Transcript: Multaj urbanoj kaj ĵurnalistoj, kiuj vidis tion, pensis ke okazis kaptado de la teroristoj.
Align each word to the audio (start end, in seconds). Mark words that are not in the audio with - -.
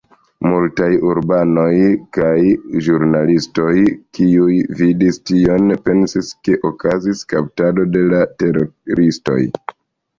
Multaj 0.51 0.87
urbanoj 1.09 1.73
kaj 2.17 2.39
ĵurnalistoj, 2.87 3.69
kiuj 4.21 4.57
vidis 4.83 5.23
tion, 5.33 5.73
pensis 5.91 6.35
ke 6.49 6.61
okazis 6.75 7.25
kaptado 7.37 7.91
de 7.97 8.07
la 8.13 8.27
teroristoj. 8.45 9.43